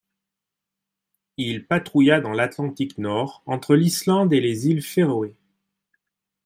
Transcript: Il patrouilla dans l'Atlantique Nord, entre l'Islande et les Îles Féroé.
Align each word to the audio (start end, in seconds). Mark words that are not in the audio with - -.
Il 1.37 1.67
patrouilla 1.67 2.21
dans 2.21 2.31
l'Atlantique 2.31 2.97
Nord, 2.97 3.43
entre 3.45 3.75
l'Islande 3.75 4.33
et 4.33 4.41
les 4.41 4.67
Îles 4.67 4.81
Féroé. 4.81 5.35